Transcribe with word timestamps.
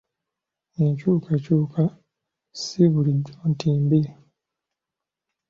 Enkyukakyuka 0.83 1.83
si 2.61 2.83
bulijjo 2.91 3.35
nti 3.51 3.69
mbi. 3.83 4.01